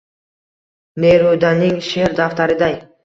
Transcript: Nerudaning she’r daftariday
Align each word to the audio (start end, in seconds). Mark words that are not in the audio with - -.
Nerudaning 1.05 1.77
she’r 1.89 2.17
daftariday 2.21 2.73